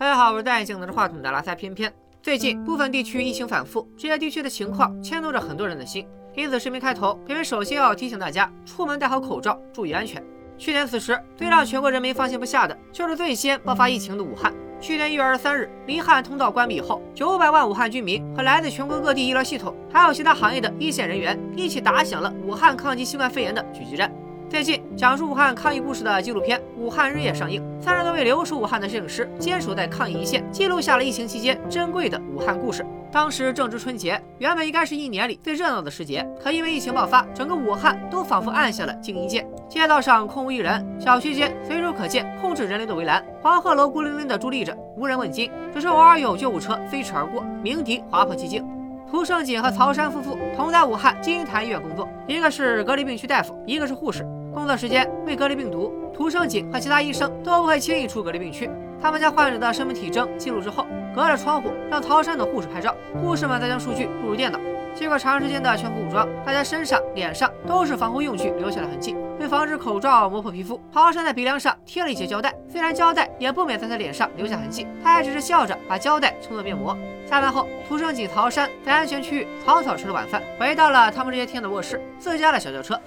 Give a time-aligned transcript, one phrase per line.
[0.00, 1.92] 大家好，我是戴眼镜拿着话筒的拉塞偏偏。
[2.22, 10.22] 最近部分地区疫情反复，这些地区的情况牵动着很多人的心，因此视频开头，偏偏首先要提醒大家，出门戴好口罩，注意安全。
[10.56, 14.54] 去年此时，最让全国人民放心不下的，就是最先爆发疫情的武汉。
[14.80, 24.12] 去年一月二十三日，离汉通道关闭以后，九百万武汉居民和来自全国各地医疗系统，还有其他行业的一线人员，一起打响了武汉抗击新冠肺炎的狙击战。
[24.50, 32.84] 最近，讲述武汉抗疫故事的纪录片《武汉日夜》上映，三十多位留守武汉的摄影师坚守在抗疫一线，记录下了疫情期间珍贵的武汉故事。
[33.12, 39.46] 当时正值春节，原本应该是一年里最热闹的时节，可因为疫情爆发，整个武汉都仿佛按下了静音键。
[39.68, 48.66] 街道上空无一人，小区间随处可见控制人流的围栏，黄鹤楼孤零零地伫立着，无人问津，只是偶尔有救护车飞驰而过，鸣笛划破寂静。
[49.10, 54.26] 涂胜锦和曹山夫妇同在武汉金银潭医院工作，一个是隔离病区大夫，一个是护士。
[54.58, 58.68] 工作时间为隔离病毒，涂胜景和其他医生都不会轻易出隔离病区。
[59.00, 64.58] 他们将患者的生命体征记录之后，隔着窗户让曹山的护士拍照，护士们再将数据录入电脑。
[64.96, 69.14] 经过长时间的全副武装，大家身上、脸上都是防护用具留下的痕迹。
[69.38, 72.52] 为防止口罩磨破皮肤，曹山在鼻梁上贴了一些胶带。
[72.68, 76.98] 虽然胶带也不免在他脸上留下痕迹，他还只是笑着把胶带称作面膜。
[77.30, 83.00] 下班后，涂胜锦、曹山在安全区域草草吃了晚饭，回到了他们这些天的卧室——自家的小轿车。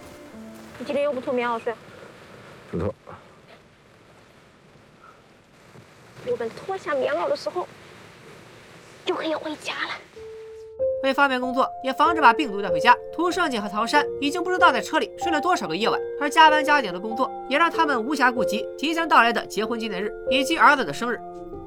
[0.82, 1.72] 你今天又不脱棉袄睡？
[2.72, 2.92] 不脱。
[6.26, 7.68] 我们脱下棉袄的时候，
[9.06, 9.94] 就可以回家了。
[11.04, 16.02] 为方便工作，也防止把病毒带回家，涂胜景和曹山已经不知道在车里睡了多少个夜晚。
[16.20, 21.22] 而加班加点的工作，也让他们无暇顾及即将到来的结婚纪念日以及儿子的生日。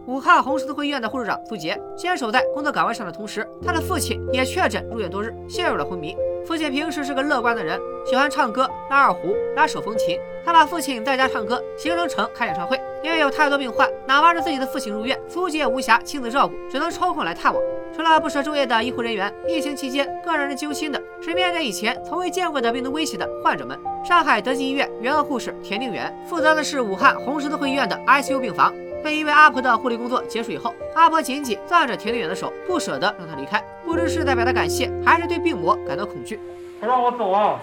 [0.09, 6.17] 武汉红十字会医院的护士长苏杰坚守在工作岗位上的同时，他的父亲也确诊入院多日，陷入了昏迷。
[6.47, 10.19] 父亲平时是个乐观的人，喜欢唱歌、拉二胡、拉手风琴。
[10.45, 12.79] 他把父亲在家唱歌形容成开演唱会。
[13.03, 17.63] 因为有太多病患，哪怕是自己的父亲入院，苏杰也无暇亲自照顾，只能抽空来探望。
[17.95, 23.79] 除了不舍昼夜的医护人员，疫情期间更让人揪心的是面对以前从未见过的病毒威胁的患者们。
[24.05, 28.73] 上海德济医院援鄂护士田定远负责的是武汉红十字会医院的 ICU 病房。
[29.05, 33.63] 被一位阿婆的护理工作结束以后，阿婆紧紧攥着田定远的手，不舍得让他离开。
[33.85, 36.41] 不知是在表达感谢，还是对病魔感到恐惧。
[36.81, 37.61] 不让我走啊！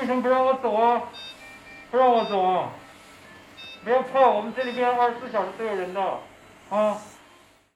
[0.00, 1.02] 为什么不让我走啊？
[1.90, 2.70] 不让我走啊！
[3.84, 6.00] 不要怕，我们这里边二十四小时都有人的
[6.70, 6.96] 啊。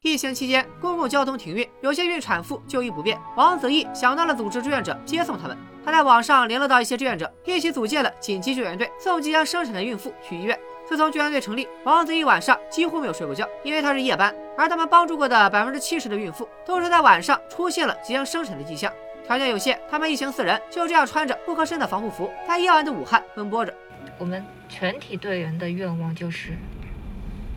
[0.00, 3.18] 疫情期间，公共交通停运，有些孕产妇就医不便。
[3.36, 5.54] 王子义想到了组织志愿者接送他们，
[5.84, 10.58] 他在网上联络到一些志愿者，一起组建了紧急救援队，送即将生产的孕妇去医院。
[10.90, 14.34] 自从救援队成立，王子一晚上几乎没有睡过觉，因为他是夜班。
[14.58, 18.92] 而他们帮助过的百分之七十的孕妇，都是在晚上出现了即将生产的迹象。
[19.24, 23.72] 条件有限，他们一行四人就这样穿着不合身的防护服，在夜晚的武汉奔波着。
[24.18, 26.56] 我们全体队员的愿望就是，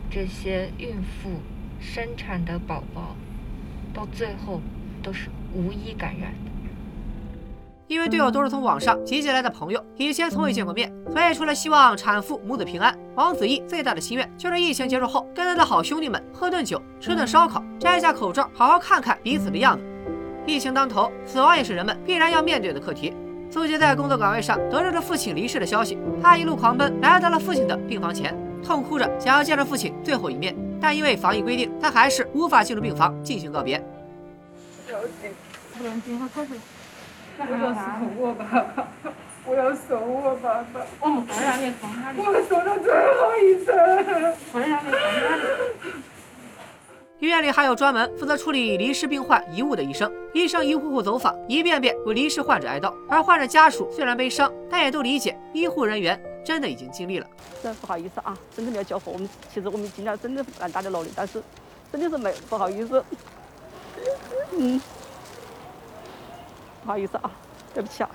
[0.08, 1.40] 这些孕妇
[1.80, 3.16] 生产的宝宝，
[3.92, 4.60] 到最后
[5.02, 6.32] 都是无一感染。
[7.86, 19.84] 因为队友都是从网上集结来的朋友，以前从未见过面，所以除了希望产妇母子平安，王子异最大的心愿就是疫情结束后，跟他的好兄弟们喝顿酒，吃顿烧烤，摘下口罩，好好看看彼此的样子。
[20.46, 23.12] 疫情当头，死亡也是人们必然要面对的课题。
[23.50, 33.84] 苏杰在工作岗位上得知了父亲离世的消息，他一路狂奔，来到了父亲的病房前，痛哭着想要见着父亲最后一面，但因为防疫规定，他还是无法进入病房进行告别。
[37.38, 37.80] 我要守
[38.18, 38.88] 我爸爸，
[39.46, 40.80] 我要守我爸爸。
[41.00, 42.22] 我们会让你放他的。
[42.22, 43.74] 我守到最后一程。
[44.52, 45.42] 会让你放他的。
[47.20, 52.92] 医院里还有专门负责处理离世病患遗物的医生，医生一户户走访，一遍遍为离世患者哀悼。
[53.08, 57.26] 而患者家属虽然悲伤，但也都理解医护人员真的已经尽力了。
[57.62, 59.10] 真不好意思啊，真的没有交货。
[59.12, 61.42] 我们其实我们尽了真的蛮大的努力，但是
[61.90, 63.02] 真的是没不好意思。
[64.52, 64.80] 嗯。
[66.84, 67.30] 不好意思啊，
[67.72, 68.10] 对不起啊。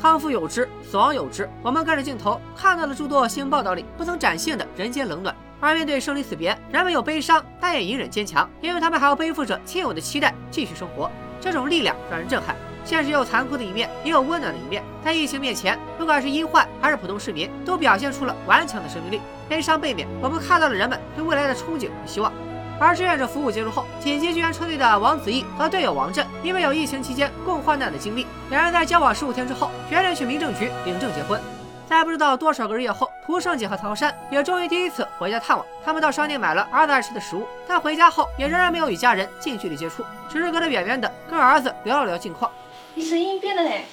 [0.00, 1.48] 康复有之，死亡有之。
[1.62, 5.34] 我们跟着镜头看到了诸多新闻报道里不曾展现的人间冷暖。
[5.60, 11.10] 而面对生离死别，人们有悲伤，但也隐忍坚强，因为他们还要背负着亲友的期待，继续生活。
[11.40, 12.54] 这种力量让人震撼。
[12.84, 14.82] 现实有残酷的一面，也有温暖的一面。
[15.02, 19.22] 在疫情面前，不管是医患还是普通市民，都表现出了顽强的生命力。
[19.48, 22.30] 悲伤背面，我们看到了人们对未来的憧憬和希望。
[22.78, 31.40] 而志愿者服务结束后，紧急救援车队的王子义和队友王震，因为有疫情期间共患难的经历，两人在交往十五天之后，决定去民政局领证结婚。
[31.86, 35.64] 在不知道多少个日夜后，涂胜姐和曹山也终于第一次回家探望。
[35.84, 42.50] 他们到商店买了儿子爱吃的食物，但回家后也仍然没有与家人近距离接触，只是隔得远远的跟儿子聊了聊近况。
[42.94, 43.84] 你声音变了嘞，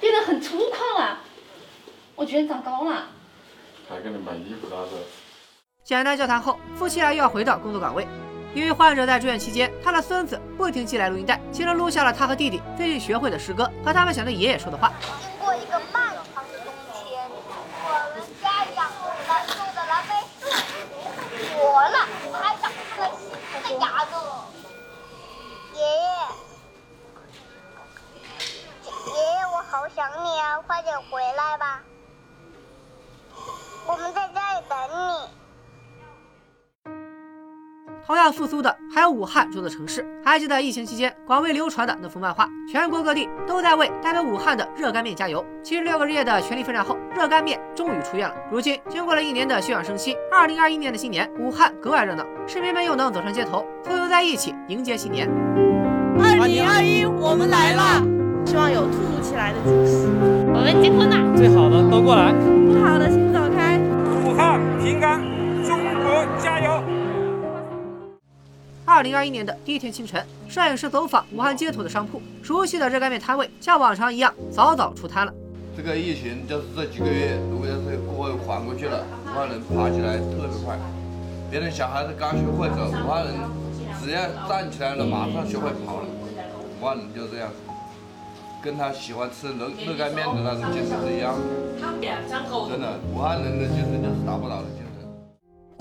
[0.00, 1.18] 变得很粗犷了，
[2.16, 3.08] 我觉得长高了。
[3.88, 4.88] 还给你买衣服啥的。
[5.84, 8.06] 简单交谈后，夫妻俩又要回到工作岗位。
[8.54, 14.92] 由于患者在住院期间，他的孙子不停寄来录音带，其中录下了他和弟弟最近学会的诗歌和他们想对爷爷说的话。
[15.20, 17.28] 经过一个漫长的冬天，
[17.82, 18.88] 我们家养
[19.26, 20.48] 蓝树的蓝莓树
[21.58, 24.14] 活了，还长出了新的芽子。
[25.74, 26.06] 爷爷，
[28.84, 31.82] 爷爷，我好想你啊，快点回来吧，
[38.06, 40.04] 同样复苏的还有武汉这座城市。
[40.24, 45.44] 还记得疫情期间广为流传的那幅漫画，全国各地都在为代表武汉的热干面加油。
[45.62, 48.34] 七十六个日夜的全力奋战后，热干面终于出院了。
[48.50, 55.28] 如今，经过了一年的休养生息，二零二一年的新年，武汉格外热闹，市民们又能走上街头，簇拥在一起迎接新年。
[56.18, 58.02] 二零二一，我们来了！
[58.44, 60.08] 希望有突如其来的惊喜。
[60.52, 63.78] 我们结婚了，最好的都过来，不好的请走开。
[64.24, 65.20] 武汉平安，
[65.64, 66.82] 中国加油！
[68.92, 75.32] 二零二一年的第一天清晨，摄影师走访武汉街头的商铺，熟悉的热干面摊位像往常一样早早出摊了。
[75.74, 80.78] 这个疫情就是这几个月，如果要是过后缓过去了，武汉人爬起来特别快。
[81.50, 83.32] 别的小孩子刚学会走，武汉人
[84.04, 86.06] 只要站起来了，马上学会跑了。
[86.78, 87.48] 武汉人就这样，
[88.62, 91.40] 跟他喜欢吃热热干面的那种精神是一样的。
[91.80, 94.81] 真的，武汉人的精神就是打不倒的。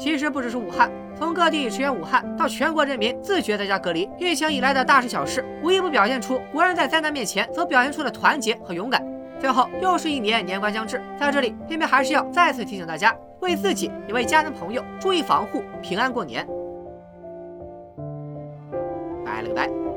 [0.01, 0.91] 其实不只是武汉。
[1.15, 9.05] 从各地驰援武汉，到全国人民自觉在家隔离，疫情以来的大事小事，无一不表现出国人在灾难面前所表现出的团结和勇敢。
[9.39, 16.47] 最后又是一年年关将至，在这里，偏偏还是要再次提醒大家，为自己也为家人朋友注意防护，平安过年。
[19.23, 19.90] 拜了个拜。